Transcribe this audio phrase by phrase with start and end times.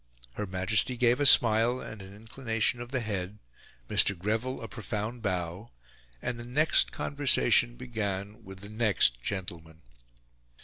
[0.33, 3.37] Her Majesty gave a smile and an inclination of the head,
[3.87, 4.17] Mr.
[4.17, 5.69] Greville a profound bow,
[6.23, 9.83] and the next conversation began with the next gentleman.